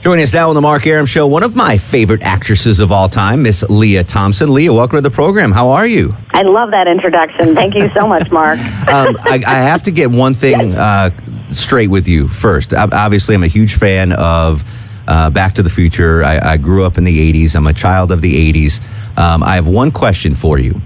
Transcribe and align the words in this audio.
Joining 0.00 0.22
us 0.22 0.32
now 0.32 0.48
on 0.48 0.54
the 0.54 0.62
Mark 0.62 0.86
Arum 0.86 1.04
Show, 1.04 1.26
one 1.26 1.42
of 1.42 1.54
my 1.54 1.76
favorite 1.76 2.22
actresses 2.22 2.80
of 2.80 2.90
all 2.90 3.06
time, 3.06 3.42
Miss 3.42 3.62
Lea 3.64 4.02
Thompson. 4.02 4.50
Lea, 4.50 4.70
welcome 4.70 4.96
to 4.96 5.02
the 5.02 5.10
program. 5.10 5.52
How 5.52 5.68
are 5.72 5.86
you? 5.86 6.16
I 6.30 6.40
love 6.40 6.70
that 6.70 6.88
introduction. 6.88 7.54
Thank 7.54 7.74
you 7.74 7.90
so 7.90 8.06
much, 8.06 8.30
Mark. 8.30 8.58
um, 8.88 9.14
I, 9.20 9.42
I, 9.46 9.56
have 9.56 9.82
to 9.82 9.90
get 9.90 10.10
one 10.10 10.32
thing 10.32 10.74
uh, 10.74 11.10
straight 11.50 11.88
with 11.88 12.08
you 12.08 12.28
first. 12.28 12.72
Obviously, 12.72 13.34
I'm 13.34 13.42
a 13.42 13.46
huge 13.46 13.74
fan 13.74 14.12
of 14.12 14.64
uh, 15.06 15.28
Back 15.28 15.56
to 15.56 15.62
the 15.62 15.68
Future. 15.68 16.24
I, 16.24 16.52
I, 16.52 16.56
grew 16.56 16.86
up 16.86 16.96
in 16.96 17.04
the 17.04 17.32
80s. 17.34 17.54
I'm 17.54 17.66
a 17.66 17.74
child 17.74 18.10
of 18.10 18.22
the 18.22 18.54
80s. 18.54 18.80
Um, 19.18 19.42
I 19.42 19.56
have 19.56 19.68
one 19.68 19.90
question 19.90 20.34
for 20.34 20.58
you. 20.58 20.80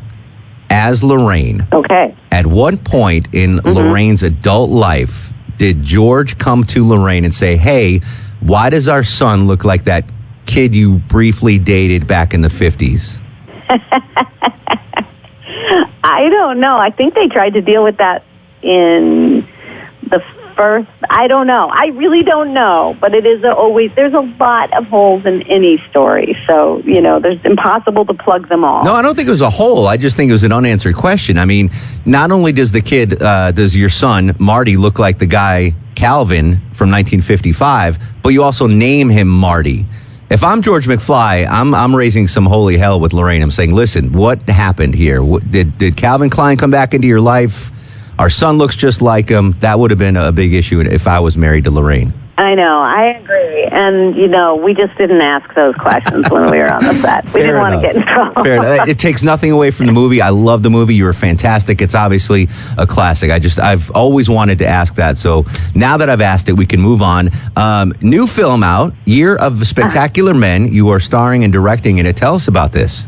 As 0.70 1.04
Lorraine, 1.04 1.68
okay. 1.72 2.16
At 2.32 2.48
what 2.48 2.82
point 2.82 3.28
in 3.32 3.58
mm-hmm. 3.58 3.68
Lorraine's 3.68 4.24
adult 4.24 4.70
life 4.70 5.32
did 5.56 5.84
George 5.84 6.36
come 6.36 6.64
to 6.64 6.84
Lorraine 6.84 7.24
and 7.24 7.32
say, 7.32 7.56
"Hey"? 7.56 8.00
Why 8.44 8.68
does 8.68 8.88
our 8.88 9.02
son 9.02 9.46
look 9.46 9.64
like 9.64 9.84
that 9.84 10.04
kid 10.44 10.74
you 10.74 10.98
briefly 10.98 11.58
dated 11.58 12.06
back 12.06 12.34
in 12.34 12.42
the 12.42 12.48
50s? 12.48 13.18
I 16.04 16.28
don't 16.28 16.60
know. 16.60 16.76
I 16.76 16.90
think 16.90 17.14
they 17.14 17.26
tried 17.28 17.54
to 17.54 17.62
deal 17.62 17.82
with 17.82 17.96
that 17.96 18.22
in 18.62 19.48
the 20.10 20.20
first. 20.56 20.88
I 21.08 21.26
don't 21.28 21.46
know. 21.46 21.68
I 21.72 21.86
really 21.94 22.22
don't 22.22 22.54
know. 22.54 22.96
But 23.00 23.14
it 23.14 23.26
is 23.26 23.44
always 23.44 23.90
there's 23.96 24.14
a 24.14 24.20
lot 24.38 24.76
of 24.76 24.84
holes 24.86 25.24
in 25.26 25.42
any 25.42 25.82
story. 25.90 26.36
So 26.46 26.82
you 26.84 27.00
know, 27.00 27.20
there's 27.20 27.40
impossible 27.44 28.04
to 28.06 28.14
plug 28.14 28.48
them 28.48 28.64
all. 28.64 28.84
No, 28.84 28.94
I 28.94 29.02
don't 29.02 29.14
think 29.14 29.26
it 29.26 29.30
was 29.30 29.40
a 29.40 29.50
hole. 29.50 29.86
I 29.86 29.96
just 29.96 30.16
think 30.16 30.30
it 30.30 30.32
was 30.32 30.44
an 30.44 30.52
unanswered 30.52 30.96
question. 30.96 31.38
I 31.38 31.44
mean, 31.44 31.70
not 32.04 32.30
only 32.30 32.52
does 32.52 32.72
the 32.72 32.80
kid, 32.80 33.22
uh, 33.22 33.52
does 33.52 33.76
your 33.76 33.90
son 33.90 34.34
Marty 34.38 34.76
look 34.76 34.98
like 34.98 35.18
the 35.18 35.26
guy 35.26 35.74
Calvin 35.94 36.56
from 36.74 36.90
1955, 36.90 37.98
but 38.22 38.30
you 38.30 38.42
also 38.42 38.66
name 38.66 39.08
him 39.08 39.28
Marty. 39.28 39.86
If 40.30 40.42
I'm 40.42 40.62
George 40.62 40.86
McFly, 40.86 41.46
I'm 41.46 41.74
I'm 41.74 41.94
raising 41.94 42.26
some 42.28 42.46
holy 42.46 42.76
hell 42.78 42.98
with 42.98 43.12
Lorraine. 43.12 43.42
I'm 43.42 43.50
saying, 43.50 43.74
listen, 43.74 44.12
what 44.12 44.40
happened 44.48 44.94
here? 44.94 45.22
What, 45.22 45.48
did 45.50 45.78
did 45.78 45.96
Calvin 45.96 46.30
Klein 46.30 46.56
come 46.56 46.70
back 46.70 46.94
into 46.94 47.06
your 47.06 47.20
life? 47.20 47.70
Our 48.18 48.30
son 48.30 48.58
looks 48.58 48.76
just 48.76 49.02
like 49.02 49.28
him. 49.28 49.52
That 49.60 49.78
would 49.78 49.90
have 49.90 49.98
been 49.98 50.16
a 50.16 50.32
big 50.32 50.52
issue 50.54 50.80
if 50.80 51.06
I 51.06 51.20
was 51.20 51.36
married 51.36 51.64
to 51.64 51.70
Lorraine. 51.70 52.12
I 52.36 52.56
know. 52.56 52.80
I 52.80 53.16
agree. 53.16 53.64
And, 53.64 54.16
you 54.16 54.26
know, 54.26 54.56
we 54.56 54.74
just 54.74 54.96
didn't 54.98 55.20
ask 55.20 55.54
those 55.54 55.74
questions 55.76 56.28
when 56.30 56.50
we 56.50 56.58
were 56.58 56.72
on 56.72 56.82
the 56.84 56.94
set. 56.94 57.24
We 57.26 57.30
Fair 57.30 57.42
didn't 57.42 57.56
enough. 57.56 57.70
want 57.72 57.74
to 57.76 57.80
get 57.86 57.96
in 57.96 58.02
trouble. 58.02 58.42
Fair 58.42 58.56
enough. 58.56 58.88
It 58.88 58.98
takes 58.98 59.22
nothing 59.22 59.52
away 59.52 59.70
from 59.70 59.86
the 59.86 59.92
movie. 59.92 60.20
I 60.20 60.30
love 60.30 60.64
the 60.64 60.70
movie. 60.70 60.96
You 60.96 61.04
were 61.04 61.12
fantastic. 61.12 61.80
It's 61.80 61.94
obviously 61.94 62.48
a 62.76 62.88
classic. 62.88 63.30
I 63.30 63.38
just, 63.38 63.60
I've 63.60 63.88
always 63.92 64.28
wanted 64.28 64.58
to 64.58 64.66
ask 64.66 64.96
that. 64.96 65.16
So 65.16 65.44
now 65.76 65.96
that 65.96 66.10
I've 66.10 66.20
asked 66.20 66.48
it, 66.48 66.54
we 66.54 66.66
can 66.66 66.80
move 66.80 67.02
on. 67.02 67.30
Um, 67.54 67.92
new 68.00 68.26
film 68.26 68.64
out, 68.64 68.94
Year 69.04 69.36
of 69.36 69.64
Spectacular 69.64 70.34
Men. 70.34 70.72
You 70.72 70.88
are 70.88 70.98
starring 71.00 71.44
and 71.44 71.52
directing 71.52 71.98
in 71.98 72.06
it. 72.06 72.16
Tell 72.16 72.34
us 72.34 72.48
about 72.48 72.72
this. 72.72 73.06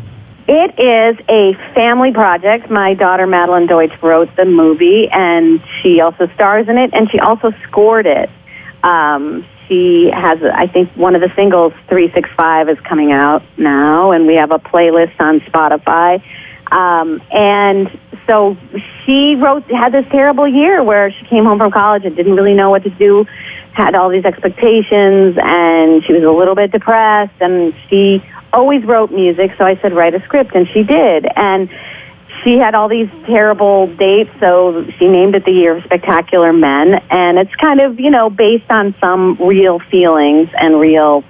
It 0.49 0.79
is 0.79 1.19
a 1.29 1.55
family 1.75 2.13
project. 2.13 2.71
My 2.71 2.95
daughter 2.95 3.27
Madelyn 3.27 3.69
Deutch 3.69 3.91
wrote 4.01 4.29
the 4.37 4.45
movie, 4.45 5.09
and 5.11 5.61
she 5.83 6.01
also 6.01 6.29
stars 6.35 6.69
in 6.69 6.79
it, 6.79 6.91
and 6.93 7.11
she 7.11 7.19
also 7.19 7.51
scored 7.67 8.07
it. 8.07 8.31
Um, 8.85 9.45
she 9.67 10.09
has, 10.15 10.39
I 10.55 10.69
think, 10.69 10.91
one 10.97 11.17
of 11.17 11.21
the 11.21 11.31
singles, 11.35 11.73
365, 11.89 12.69
is 12.69 12.79
coming 12.89 13.11
out 13.11 13.43
now, 13.59 14.13
and 14.13 14.29
we 14.29 14.37
have 14.37 14.53
a 14.53 14.61
playlist 14.61 15.19
on 15.19 15.41
Spotify. 15.41 16.23
Um, 16.71 17.23
and 17.31 17.89
so 18.27 18.57
she 19.05 19.37
wrote, 19.37 19.65
had 19.71 19.93
this 19.93 20.05
terrible 20.11 20.49
year 20.49 20.83
where 20.83 21.11
she 21.13 21.27
came 21.27 21.45
home 21.45 21.59
from 21.59 21.71
college 21.71 22.05
and 22.05 22.17
didn't 22.17 22.35
really 22.35 22.55
know 22.55 22.71
what 22.71 22.83
to 22.85 22.91
do, 22.91 23.25
had 23.73 23.95
all 23.95 24.09
these 24.09 24.25
expectations, 24.25 25.37
and 25.41 26.03
she 26.05 26.13
was 26.13 26.25
a 26.25 26.31
little 26.31 26.55
bit 26.55 26.73
depressed, 26.73 27.35
and 27.41 27.75
she 27.89 28.25
always 28.53 28.85
wrote 28.85 29.11
music, 29.13 29.51
so 29.59 29.65
I 29.65 29.79
said, 29.81 29.93
write 29.93 30.15
a 30.15 30.23
script, 30.25 30.55
and 30.55 30.67
she 30.73 30.83
did. 30.83 31.27
And 31.37 31.69
she 32.43 32.59
had 32.59 32.75
all 32.75 32.89
these 32.89 33.09
terrible 33.27 33.87
dates, 33.97 34.31
so 34.41 34.85
she 34.99 35.09
named 35.09 35.35
it 35.35 35.45
the 35.45 35.53
Year 35.53 35.77
of 35.77 35.85
Spectacular 35.85 36.53
Men. 36.53 36.95
And 37.11 37.39
it's 37.39 37.55
kind 37.57 37.81
of, 37.81 38.01
you 38.01 38.11
know, 38.11 38.31
based 38.31 38.71
on 38.71 38.95
some 39.01 39.37
real 39.41 39.79
feelings 39.91 40.49
and 40.59 40.81
real 40.81 41.23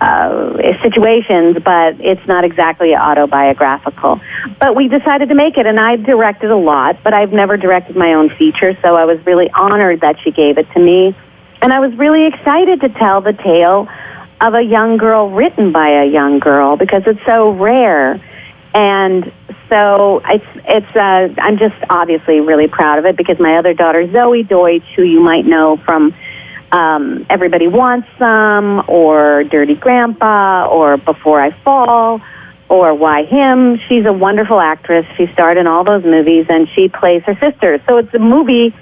uh, 0.00 0.56
situations, 0.82 1.56
but 1.64 2.00
it's 2.00 2.26
not 2.26 2.44
exactly 2.44 2.94
autobiographical. 2.94 4.20
But 4.60 4.76
we 4.76 4.88
decided 4.88 5.28
to 5.28 5.34
make 5.34 5.56
it, 5.56 5.66
and 5.66 5.78
I 5.78 5.96
directed 5.96 6.50
a 6.50 6.56
lot, 6.56 7.02
but 7.02 7.14
I've 7.14 7.32
never 7.32 7.56
directed 7.56 7.96
my 7.96 8.14
own 8.14 8.30
feature, 8.38 8.76
so 8.82 8.96
I 8.96 9.04
was 9.04 9.18
really 9.26 9.50
honored 9.54 10.00
that 10.00 10.16
she 10.22 10.30
gave 10.30 10.58
it 10.58 10.66
to 10.72 10.80
me. 10.80 11.16
And 11.62 11.72
I 11.72 11.80
was 11.80 11.96
really 11.96 12.26
excited 12.26 12.80
to 12.82 12.88
tell 12.98 13.20
the 13.20 13.32
tale 13.32 13.88
of 14.40 14.54
a 14.54 14.62
young 14.62 14.98
girl 14.98 15.30
written 15.30 15.72
by 15.72 15.88
a 15.88 16.06
young 16.06 16.38
girl 16.38 16.76
because 16.76 17.02
it's 17.06 17.24
so 17.24 17.50
rare. 17.50 18.20
And 18.74 19.32
so 19.68 20.20
it's 20.28 20.44
it's 20.68 20.96
uh, 20.96 21.32
I'm 21.40 21.58
just 21.58 21.74
obviously 21.88 22.40
really 22.40 22.68
proud 22.68 22.98
of 22.98 23.06
it 23.06 23.16
because 23.16 23.38
my 23.40 23.56
other 23.56 23.72
daughter 23.72 24.06
Zoey 24.06 24.46
Deutch, 24.46 24.84
who 24.94 25.02
you 25.02 25.20
might 25.20 25.46
know 25.46 25.78
from 25.84 26.14
um, 26.72 27.26
Everybody 27.30 27.68
Wants 27.68 28.08
Some 28.18 28.84
or 28.88 29.44
Dirty 29.44 29.74
Grandpa 29.74 30.68
or 30.68 30.96
Before 30.96 31.40
I 31.40 31.50
Fall 31.62 32.20
or 32.68 32.94
Why 32.94 33.24
Him, 33.24 33.78
she's 33.88 34.04
a 34.06 34.12
wonderful 34.12 34.60
actress. 34.60 35.06
She 35.16 35.26
starred 35.32 35.56
in 35.56 35.66
all 35.66 35.84
those 35.84 36.04
movies 36.04 36.46
and 36.48 36.68
she 36.74 36.88
plays 36.88 37.22
her 37.24 37.34
sister. 37.40 37.82
So 37.86 37.98
it's 37.98 38.12
a 38.14 38.18
movie 38.18 38.74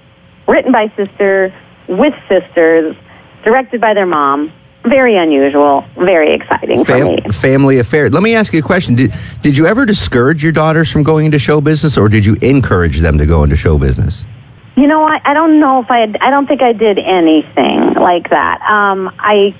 written 0.48 0.72
by 0.72 0.92
sister, 0.96 1.54
with 1.88 2.14
sisters, 2.28 2.96
directed 3.44 3.80
by 3.80 3.94
their 3.94 4.06
mom 4.06 4.52
very 4.84 5.16
unusual, 5.16 5.84
very 5.96 6.34
exciting 6.34 6.84
Fam- 6.84 7.00
for 7.00 7.28
me. 7.28 7.32
Family 7.32 7.78
affair. 7.78 8.10
Let 8.10 8.22
me 8.22 8.34
ask 8.34 8.52
you 8.52 8.58
a 8.58 8.62
question. 8.62 8.94
Did, 8.94 9.12
did 9.40 9.56
you 9.56 9.66
ever 9.66 9.86
discourage 9.86 10.42
your 10.42 10.52
daughters 10.52 10.90
from 10.90 11.02
going 11.02 11.26
into 11.26 11.38
show 11.38 11.60
business, 11.60 11.96
or 11.96 12.08
did 12.08 12.24
you 12.24 12.36
encourage 12.42 12.98
them 12.98 13.18
to 13.18 13.26
go 13.26 13.42
into 13.42 13.56
show 13.56 13.78
business? 13.78 14.26
You 14.76 14.88
know, 14.88 15.04
I, 15.04 15.20
I 15.24 15.34
don't 15.34 15.60
know 15.60 15.82
if 15.82 15.90
I. 15.90 16.00
had, 16.00 16.16
I 16.20 16.30
don't 16.30 16.46
think 16.46 16.62
I 16.62 16.72
did 16.72 16.98
anything 16.98 17.94
like 17.94 18.30
that. 18.30 18.60
Um, 18.62 19.14
I 19.18 19.54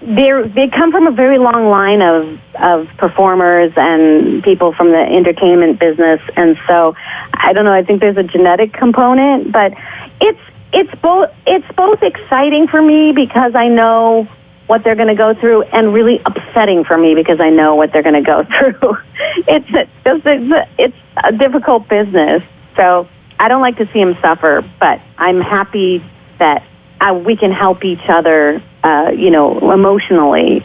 they 0.00 0.30
they 0.54 0.68
come 0.68 0.92
from 0.92 1.06
a 1.06 1.12
very 1.12 1.38
long 1.38 1.68
line 1.68 2.00
of 2.00 2.38
of 2.60 2.88
performers 2.98 3.72
and 3.76 4.42
people 4.42 4.74
from 4.74 4.90
the 4.90 5.00
entertainment 5.00 5.80
business, 5.80 6.20
and 6.36 6.56
so 6.66 6.94
I 7.32 7.52
don't 7.52 7.64
know. 7.64 7.72
I 7.72 7.82
think 7.82 8.00
there's 8.00 8.16
a 8.16 8.22
genetic 8.22 8.72
component, 8.72 9.52
but 9.52 9.72
it's 10.20 10.40
it's 10.72 10.94
both 11.00 11.30
it's 11.46 11.66
both 11.76 12.02
exciting 12.02 12.68
for 12.68 12.82
me 12.82 13.12
because 13.14 13.54
I 13.54 13.68
know 13.68 14.28
what 14.66 14.82
they're 14.82 14.96
going 14.96 15.08
to 15.08 15.14
go 15.14 15.34
through 15.38 15.62
and 15.72 15.92
really 15.92 16.20
upsetting 16.24 16.84
for 16.84 16.96
me 16.96 17.14
because 17.14 17.38
I 17.40 17.50
know 17.50 17.74
what 17.74 17.92
they're 17.92 18.02
going 18.02 18.22
to 18.22 18.22
go 18.22 18.44
through. 18.58 18.96
it's 19.46 19.66
just 19.66 19.90
it's, 20.26 20.68
it's 20.78 20.96
a 21.22 21.32
difficult 21.32 21.88
business. 21.88 22.42
So 22.76 23.08
I 23.38 23.48
don't 23.48 23.60
like 23.60 23.76
to 23.78 23.86
see 23.92 23.98
him 23.98 24.16
suffer, 24.20 24.62
but 24.80 25.00
I'm 25.18 25.40
happy 25.40 26.04
that 26.38 26.66
uh, 27.00 27.14
we 27.14 27.36
can 27.36 27.52
help 27.52 27.84
each 27.84 28.08
other, 28.08 28.62
uh, 28.82 29.10
you 29.10 29.30
know, 29.30 29.72
emotionally 29.72 30.64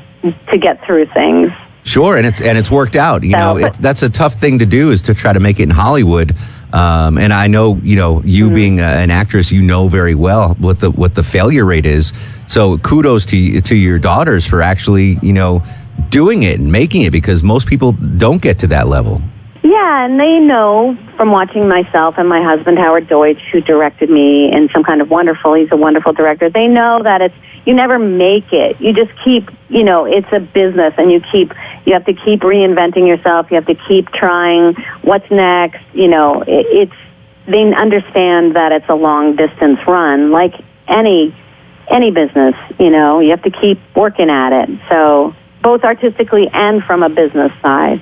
to 0.52 0.58
get 0.58 0.86
through 0.86 1.08
things. 1.08 1.52
Sure, 1.84 2.18
and 2.18 2.26
it's 2.26 2.42
and 2.42 2.58
it's 2.58 2.70
worked 2.70 2.96
out. 2.96 3.24
You 3.24 3.32
so, 3.32 3.38
know, 3.38 3.58
it, 3.58 3.74
that's 3.74 4.04
a 4.04 4.10
tough 4.10 4.36
thing 4.36 4.60
to 4.60 4.66
do 4.66 4.92
is 4.92 5.02
to 5.04 5.14
try 5.14 5.34
to 5.34 5.40
make 5.40 5.60
it 5.60 5.64
in 5.64 5.70
Hollywood. 5.70 6.36
Um, 6.72 7.18
and 7.18 7.34
I 7.34 7.48
know, 7.48 7.78
you 7.78 7.96
know, 7.96 8.22
you 8.24 8.46
mm-hmm. 8.46 8.56
being 8.56 8.80
a, 8.80 8.84
an 8.84 9.10
actress, 9.10 9.52
you 9.52 9.62
know 9.62 9.88
very 9.88 10.14
well 10.14 10.54
what 10.60 10.80
the 10.80 10.92
what 10.92 11.16
the 11.16 11.24
failure 11.24 11.66
rate 11.66 11.86
is. 11.86 12.14
So 12.48 12.78
kudos 12.78 13.26
to 13.28 13.62
to 13.62 13.76
your 13.76 13.98
daughters 13.98 14.46
for 14.46 14.62
actually, 14.62 15.18
you 15.22 15.34
know, 15.34 15.64
doing 16.10 16.44
it 16.44 16.60
and 16.60 16.72
making 16.72 17.04
it 17.04 17.12
because 17.12 17.44
most 17.44 17.66
people 17.66 17.94
don't 17.94 18.42
get 18.42 18.60
to 18.60 18.68
that 18.68 18.88
level. 18.88 19.22
Yeah, 19.62 20.06
and 20.06 20.20
they 20.20 20.40
know 20.40 20.98
from 21.18 21.32
watching 21.32 21.68
myself 21.68 22.16
and 22.18 22.30
my 22.30 22.42
husband 22.42 22.78
Howard 22.78 23.10
Deutch, 23.10 23.42
who 23.52 23.60
directed 23.60 24.10
me 24.10 24.50
in 24.52 24.70
some 24.74 24.84
kind 24.84 25.02
of 25.02 25.10
wonderful. 25.10 25.54
He's 25.54 25.72
a 25.72 25.76
wonderful 25.76 26.14
director. 26.14 26.50
They 26.50 26.68
know 26.68 27.02
that 27.04 27.22
it's 27.22 27.36
you 27.66 27.74
never 27.74 28.00
make 28.00 28.54
it. 28.54 28.80
You 28.80 28.94
just 28.94 29.12
keep, 29.24 29.50
you 29.68 29.84
know, 29.84 30.06
it's 30.06 30.32
a 30.32 30.40
business, 30.40 30.94
and 30.98 31.12
you 31.12 31.22
keep 31.32 31.52
you 31.86 31.94
have 31.94 32.06
to 32.06 32.14
keep 32.14 32.40
reinventing 32.40 33.06
yourself. 33.06 33.48
You 33.52 33.56
have 33.56 33.68
to 33.68 33.76
keep 33.88 34.08
trying. 34.14 34.76
What's 35.02 35.30
next? 35.30 35.84
You 35.94 36.08
know, 36.08 36.42
it, 36.42 36.66
it's 36.72 36.98
they 37.46 37.62
understand 37.74 38.56
that 38.56 38.72
it's 38.72 38.88
a 38.88 38.96
long 38.96 39.36
distance 39.36 39.80
run, 39.86 40.32
like 40.32 40.54
any 40.88 41.36
any 41.90 42.12
business, 42.12 42.56
you 42.80 42.90
know, 42.90 43.20
you 43.20 43.32
have 43.32 43.42
to 43.44 43.52
keep 43.52 43.80
working 43.96 44.30
at 44.30 44.54
it. 44.54 44.70
So 44.90 45.34
both 45.62 45.84
artistically 45.84 46.48
and 46.54 46.84
from 46.84 47.04
a 47.04 47.10
business 47.10 47.52
side. 47.62 48.02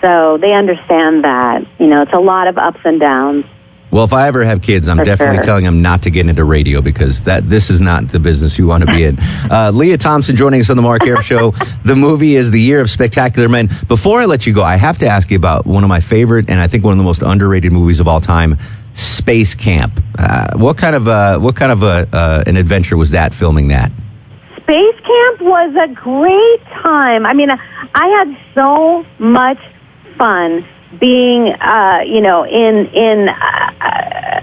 So 0.00 0.38
they 0.40 0.52
understand 0.52 1.24
that. 1.24 1.66
You 1.78 1.86
know, 1.86 2.02
it's 2.02 2.12
a 2.12 2.18
lot 2.18 2.48
of 2.48 2.58
ups 2.58 2.80
and 2.84 3.00
downs. 3.00 3.44
Well, 3.92 4.04
if 4.04 4.12
I 4.12 4.26
ever 4.26 4.44
have 4.44 4.62
kids, 4.62 4.88
I'm 4.88 4.96
For 4.98 5.04
definitely 5.04 5.36
sure. 5.36 5.44
telling 5.44 5.64
them 5.64 5.80
not 5.80 6.02
to 6.02 6.10
get 6.10 6.28
into 6.28 6.44
radio 6.44 6.82
because 6.82 7.22
that 7.22 7.48
this 7.48 7.70
is 7.70 7.80
not 7.80 8.08
the 8.08 8.18
business 8.18 8.58
you 8.58 8.66
want 8.66 8.84
to 8.84 8.92
be 8.92 9.04
in. 9.04 9.18
Uh, 9.48 9.70
Lea 9.72 9.96
Thompson 9.96 10.34
joining 10.34 10.60
us 10.60 10.70
on 10.70 10.76
the 10.76 10.82
Mark 10.82 11.06
Arum 11.06 11.22
Show. 11.22 11.52
The 11.84 11.94
movie 11.94 12.34
is 12.34 12.50
The 12.50 12.60
Year 12.60 12.80
of 12.80 12.90
Spectacular 12.90 13.48
Men. 13.48 13.70
Before 13.86 14.20
I 14.20 14.24
let 14.24 14.44
you 14.44 14.52
go, 14.52 14.62
I 14.64 14.74
have 14.74 14.98
to 14.98 15.06
ask 15.06 15.30
you 15.30 15.36
about 15.36 15.66
one 15.66 15.84
of 15.84 15.88
my 15.88 16.00
favorite 16.00 16.50
and 16.50 16.58
I 16.60 16.66
think 16.66 16.82
one 16.82 16.92
of 16.92 16.98
the 16.98 17.04
most 17.04 17.22
underrated 17.22 17.70
movies 17.70 18.00
of 18.00 18.08
all 18.08 18.20
time, 18.20 18.56
Space 18.94 19.54
Camp. 19.54 20.00
Uh, 20.18 20.58
what 20.58 20.76
kind 20.76 20.96
of 20.96 21.06
uh, 21.06 21.38
what 21.38 21.54
kind 21.54 21.70
of 21.70 21.84
a, 21.84 22.08
uh, 22.12 22.42
an 22.46 22.56
adventure 22.56 22.96
was 22.96 23.12
that? 23.12 23.32
Filming 23.32 23.68
that? 23.68 23.92
Space 24.56 25.00
Camp 25.00 25.40
was 25.42 25.74
a 25.88 25.94
great 25.94 26.64
time. 26.82 27.24
I 27.24 27.32
mean, 27.34 27.50
I 27.50 28.06
had 28.18 28.36
so 28.52 29.04
much 29.20 29.58
fun 30.16 30.66
being, 30.98 31.52
uh, 31.60 32.00
you 32.06 32.20
know, 32.20 32.44
in 32.44 32.86
in 32.94 33.28
uh, 33.28 34.40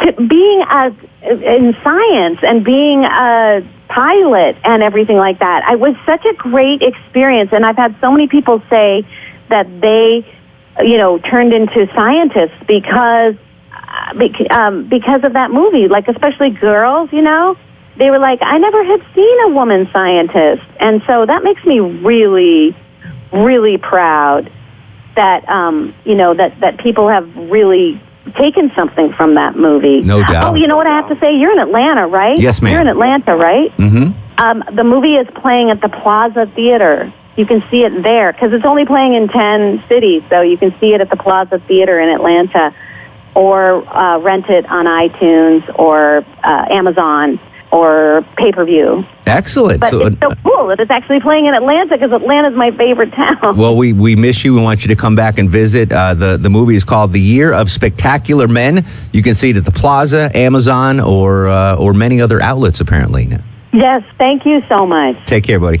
to 0.00 0.12
being 0.28 0.62
a 0.68 0.92
in 1.22 1.76
science 1.82 2.38
and 2.42 2.64
being 2.64 3.04
a 3.04 3.60
pilot 3.88 4.56
and 4.64 4.82
everything 4.82 5.16
like 5.16 5.38
that. 5.38 5.62
I 5.66 5.76
was 5.76 5.94
such 6.06 6.24
a 6.24 6.34
great 6.34 6.82
experience, 6.82 7.50
and 7.52 7.64
I've 7.64 7.76
had 7.76 7.94
so 8.00 8.10
many 8.10 8.28
people 8.28 8.62
say 8.70 9.06
that 9.48 9.66
they, 9.80 10.24
you 10.84 10.96
know, 10.98 11.18
turned 11.18 11.52
into 11.52 11.86
scientists 11.94 12.58
because 12.66 13.34
uh, 13.72 14.54
um, 14.54 14.88
because 14.88 15.24
of 15.24 15.32
that 15.34 15.50
movie. 15.50 15.88
Like 15.88 16.08
especially 16.08 16.50
girls, 16.50 17.10
you 17.12 17.22
know 17.22 17.56
they 18.00 18.08
were 18.10 18.18
like, 18.18 18.40
I 18.40 18.56
never 18.56 18.82
had 18.82 19.00
seen 19.14 19.36
a 19.44 19.48
woman 19.50 19.86
scientist. 19.92 20.64
And 20.80 21.02
so 21.06 21.26
that 21.26 21.44
makes 21.44 21.62
me 21.64 21.80
really, 21.80 22.74
really 23.32 23.78
proud 23.78 24.50
that, 25.16 25.48
um, 25.48 25.94
you 26.04 26.14
know, 26.14 26.34
that, 26.34 26.60
that 26.60 26.78
people 26.80 27.08
have 27.08 27.26
really 27.50 28.00
taken 28.38 28.70
something 28.76 29.12
from 29.16 29.34
that 29.34 29.56
movie. 29.56 30.00
No 30.00 30.22
doubt. 30.22 30.52
Oh, 30.52 30.54
you 30.54 30.66
know 30.66 30.76
what 30.76 30.86
I 30.86 30.96
have 30.96 31.08
to 31.08 31.18
say? 31.20 31.34
You're 31.34 31.52
in 31.52 31.58
Atlanta, 31.58 32.06
right? 32.06 32.38
Yes, 32.38 32.60
ma'am. 32.60 32.72
You're 32.72 32.82
in 32.82 32.88
Atlanta, 32.88 33.36
right? 33.36 33.76
Mm-hmm. 33.76 34.40
Um, 34.40 34.64
the 34.74 34.84
movie 34.84 35.16
is 35.16 35.26
playing 35.40 35.70
at 35.70 35.80
the 35.80 35.88
Plaza 35.88 36.50
Theater. 36.54 37.12
You 37.36 37.46
can 37.46 37.62
see 37.70 37.82
it 37.82 38.02
there 38.02 38.32
because 38.32 38.52
it's 38.52 38.64
only 38.64 38.84
playing 38.84 39.14
in 39.14 39.28
10 39.28 39.84
cities, 39.88 40.22
so 40.28 40.42
you 40.42 40.58
can 40.58 40.74
see 40.80 40.92
it 40.92 41.00
at 41.00 41.10
the 41.10 41.16
Plaza 41.16 41.58
Theater 41.66 41.98
in 42.00 42.08
Atlanta 42.08 42.74
or 43.34 43.86
uh, 43.88 44.18
rent 44.18 44.46
it 44.48 44.66
on 44.66 44.86
iTunes 44.86 45.62
or 45.78 46.18
uh, 46.42 46.66
Amazon 46.70 47.38
or 47.72 48.24
pay 48.36 48.52
per 48.52 48.64
view. 48.64 49.04
Excellent. 49.26 49.80
But 49.80 49.90
So, 49.90 50.06
it's 50.06 50.16
so 50.20 50.28
cool 50.44 50.66
that 50.68 50.80
it's 50.80 50.90
actually 50.90 51.20
playing 51.20 51.46
in 51.46 51.54
Atlanta 51.54 51.96
because 51.96 52.12
Atlanta's 52.12 52.56
my 52.56 52.70
favorite 52.76 53.12
town. 53.12 53.56
Well, 53.56 53.76
we, 53.76 53.92
we 53.92 54.16
miss 54.16 54.44
you. 54.44 54.54
We 54.54 54.60
want 54.62 54.82
you 54.82 54.88
to 54.88 54.96
come 54.96 55.14
back 55.14 55.38
and 55.38 55.48
visit. 55.48 55.92
Uh, 55.92 56.14
the, 56.14 56.36
the 56.36 56.50
movie 56.50 56.74
is 56.76 56.84
called 56.84 57.12
The 57.12 57.20
Year 57.20 57.52
of 57.52 57.70
Spectacular 57.70 58.48
Men. 58.48 58.84
You 59.12 59.22
can 59.22 59.34
see 59.34 59.50
it 59.50 59.56
at 59.56 59.64
the 59.64 59.72
Plaza, 59.72 60.30
Amazon, 60.36 61.00
or, 61.00 61.48
uh, 61.48 61.76
or 61.76 61.94
many 61.94 62.20
other 62.20 62.42
outlets, 62.42 62.80
apparently. 62.80 63.28
yes, 63.72 64.02
thank 64.18 64.44
you 64.44 64.60
so 64.68 64.86
much. 64.86 65.16
Take 65.26 65.44
care, 65.44 65.60
buddy. 65.60 65.80